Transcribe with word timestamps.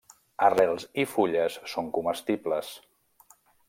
Arrels 0.47 0.85
i 1.03 1.05
fulles 1.13 1.59
són 1.75 1.93
comestibles. 2.01 2.77